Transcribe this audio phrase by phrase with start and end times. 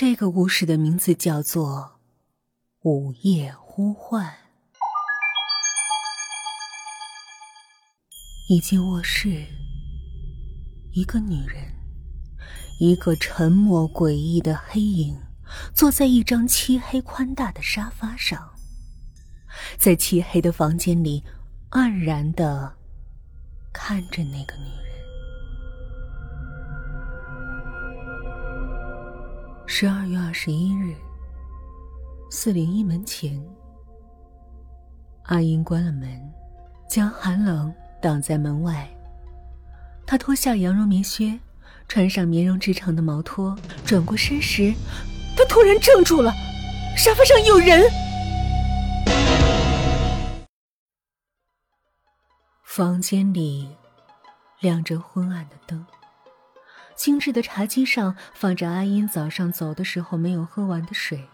[0.00, 1.98] 这个故事的名字叫做
[2.88, 4.26] 《午夜呼唤》。
[8.48, 9.44] 一间卧室，
[10.94, 11.70] 一个女人，
[12.78, 15.20] 一个沉默诡异的黑影，
[15.74, 18.54] 坐在一张漆黑宽大的沙发上，
[19.76, 21.22] 在漆黑的房间里，
[21.72, 22.74] 黯然的
[23.70, 24.89] 看着那个女人。
[29.82, 30.94] 十二月二十一日，
[32.30, 33.42] 四零一门前，
[35.22, 36.20] 阿英关了门，
[36.86, 38.86] 将寒冷挡在门外。
[40.06, 41.40] 他脱下羊绒棉靴，
[41.88, 44.74] 穿上棉绒制成的毛拖，转过身时，
[45.34, 46.30] 他突然怔住了，
[46.94, 47.80] 沙发上有人。
[52.64, 53.66] 房间里
[54.60, 55.86] 亮着昏暗的灯。
[57.00, 61.30] 精致的茶几上放着阿英早上走的时候没有喝完的水，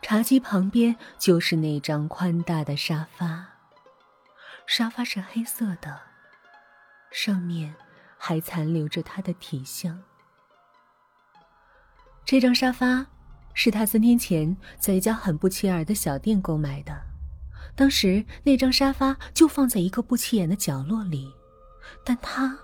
[0.00, 3.46] 茶几旁边就是那张宽大的沙发，
[4.66, 6.00] 沙发是黑色的，
[7.10, 7.74] 上面
[8.16, 10.02] 还残留着他的体香。
[12.24, 13.04] 这张沙发
[13.52, 17.02] 是他三天前在一家很不起眼的小店购买的，
[17.74, 21.30] 当时那张沙发就放在一个不起眼的角落里，
[22.02, 22.58] 但他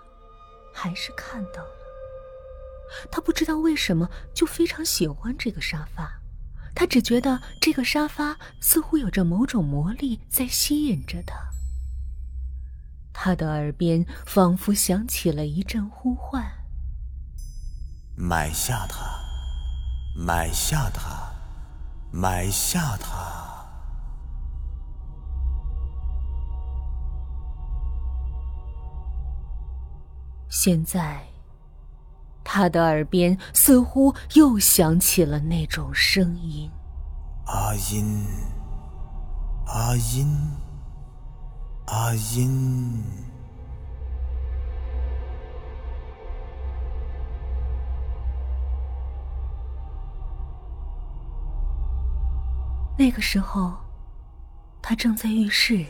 [0.73, 1.82] 还是看到了。
[3.11, 6.21] 他不知道为什么就非常喜欢这个沙发，
[6.75, 11.35] 他只觉得这个沙发似乎有着某种魔力在吸引着他。
[13.13, 16.45] 他的耳边仿佛响起了一阵呼唤
[18.17, 19.21] ：“买下它，
[20.17, 21.33] 买下它，
[22.11, 23.41] 买下它。”
[30.49, 31.32] 现在。
[32.55, 36.71] 他的耳边似乎又响起了那种声音
[37.49, 38.27] ：“阿音，
[39.65, 40.51] 阿音，
[41.87, 43.03] 阿音。”
[52.99, 53.73] 那个时候，
[54.83, 55.87] 他正在浴室，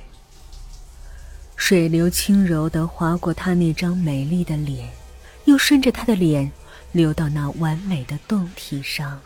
[1.56, 5.01] 水流轻柔的划过他那张美丽的脸。
[5.44, 6.50] 又顺着他的脸
[6.92, 9.20] 流到那完美的胴体上，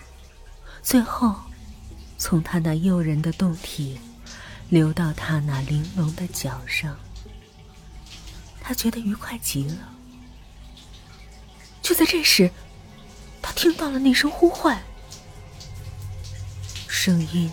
[0.82, 1.34] 最后
[2.16, 4.00] 从他那诱人的胴体
[4.68, 6.96] 流到他那玲珑的脚上。
[8.60, 9.76] 他觉得愉快极了。
[11.82, 12.50] 就在这时，
[13.40, 14.82] 他听到了那声呼唤，
[16.88, 17.50] 声音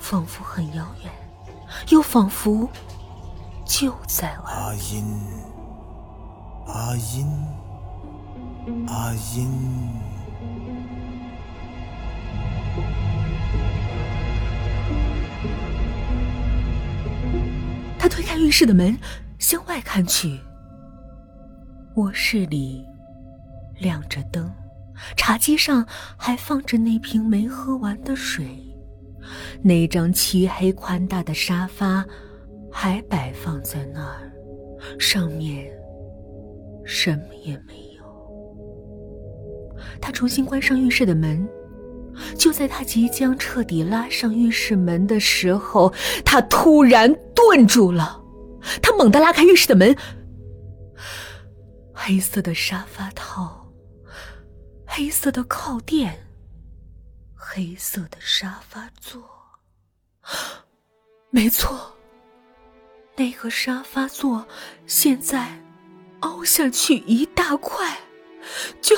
[0.00, 1.10] 仿佛很遥远，
[1.88, 2.70] 又仿佛
[3.66, 5.20] 就在阿音，
[6.66, 7.26] 阿音。
[8.86, 9.48] 阿音，
[17.98, 18.96] 他推开浴室的门，
[19.38, 20.38] 向外看去。
[21.96, 22.84] 卧室里
[23.78, 24.52] 亮着灯，
[25.16, 28.46] 茶几上还放着那瓶没喝完的水，
[29.62, 32.04] 那张漆黑宽大的沙发
[32.70, 34.30] 还摆放在那儿，
[34.98, 35.66] 上面
[36.84, 37.89] 什么也没有。
[40.00, 41.48] 他重新关上浴室的门，
[42.36, 45.92] 就在他即将彻底拉上浴室门的时候，
[46.24, 48.20] 他突然顿住了。
[48.82, 49.96] 他猛地拉开浴室的门，
[51.94, 53.72] 黑色的沙发套，
[54.86, 56.26] 黑色的靠垫，
[57.34, 59.22] 黑色的沙发座。
[61.30, 61.94] 没错，
[63.16, 64.46] 那个沙发座
[64.86, 65.62] 现在
[66.20, 67.98] 凹下去一大块，
[68.82, 68.96] 就。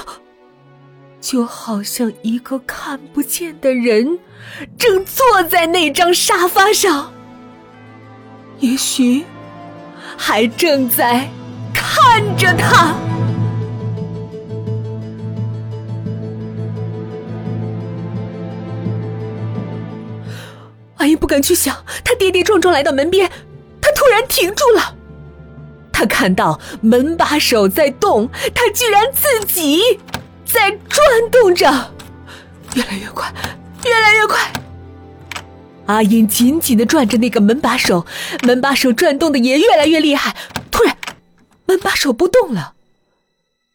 [1.22, 4.19] 就好像一个看不见的人，
[4.77, 7.12] 正坐在那张沙发上，
[8.59, 9.25] 也许
[10.19, 11.31] 还正在
[11.72, 12.94] 看着他。
[20.97, 23.30] 阿姨不敢去想，他跌跌撞撞来到门边，
[23.80, 24.97] 他突然停住了。
[25.92, 30.01] 他看到门把手在动，他居然自己。
[30.53, 31.95] 在转动着，
[32.75, 33.33] 越来越快，
[33.84, 34.53] 越来越快。
[35.87, 38.07] 阿英紧紧的转着那个门把手，
[38.43, 40.37] 门把手转动的也越来越厉害。
[40.71, 40.97] 突然，
[41.66, 42.75] 门把手不动了，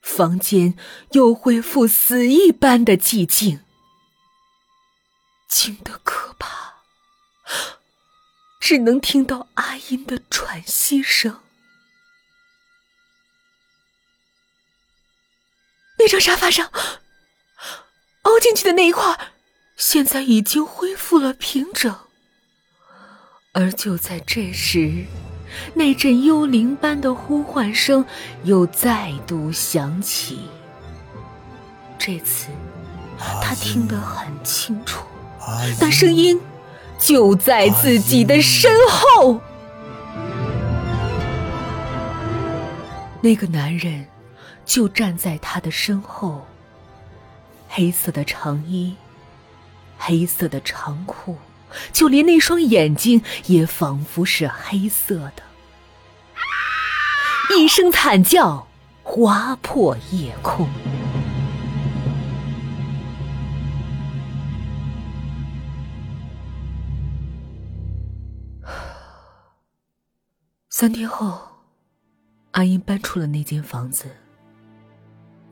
[0.01, 0.75] 房间
[1.11, 3.59] 又恢复死一般的寂静，
[5.49, 6.75] 静的可怕，
[8.59, 11.39] 只能听到阿英的喘息声。
[16.07, 16.71] 那张沙发上，
[18.21, 19.13] 凹进去的那一块，
[19.75, 21.93] 现在已经恢复了平整。
[23.51, 25.03] 而就在这时，
[25.73, 28.05] 那阵幽灵般的呼唤声
[28.45, 30.47] 又再度响起。
[31.99, 32.47] 这次，
[33.43, 35.05] 他听得很清楚，
[35.81, 36.39] 那声音
[36.97, 39.41] 就在自己的身后。
[43.19, 44.07] 那个男人
[44.67, 46.45] 就站在他的身后，
[47.69, 48.95] 黑色的长衣，
[49.97, 51.37] 黑色的长裤，
[51.93, 55.43] 就连那双眼睛也仿佛是黑色的。
[57.57, 58.67] 一声惨叫
[59.03, 60.67] 划破夜空。
[70.69, 71.47] 三天后。
[72.51, 74.09] 阿英搬出了那间房子，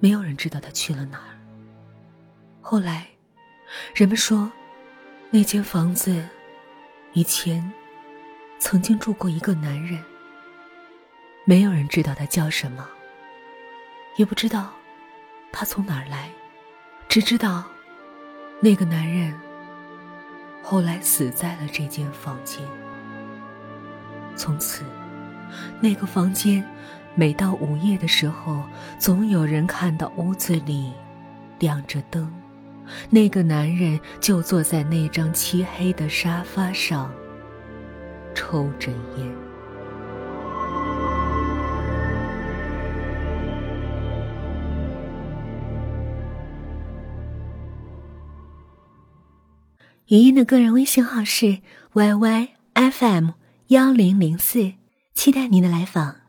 [0.06, 1.34] 没有人知道他去了哪儿。
[2.62, 3.08] 后来，
[3.96, 4.52] 人们说，
[5.32, 6.24] 那间房子
[7.14, 7.74] 以前
[8.60, 10.00] 曾经住过一个男人。
[11.44, 12.88] 没有人知道他叫什么，
[14.16, 14.70] 也不知道
[15.52, 16.30] 他从哪儿来，
[17.10, 17.64] 只知道
[18.60, 19.34] 那个男人
[20.62, 22.64] 后来死在了这间房间。
[24.36, 24.86] 从此。
[25.80, 26.64] 那个房间，
[27.18, 28.62] 每到午夜的时候，
[29.00, 30.92] 总有人看到屋子里
[31.60, 32.30] 亮着灯，
[33.10, 37.10] 那个男人就坐在那张漆黑的沙发上，
[38.34, 39.28] 抽着烟。
[50.08, 51.60] 语音的个人微信号是
[51.94, 53.34] yyfm
[53.68, 54.74] 幺零零四。
[55.14, 56.25] 期待您的来访。